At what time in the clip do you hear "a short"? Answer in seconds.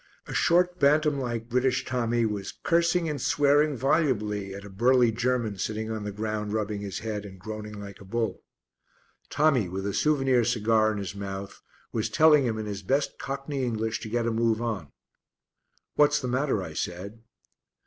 0.25-0.79